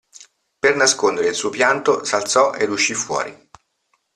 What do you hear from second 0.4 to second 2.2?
Per nascondere il suo pianto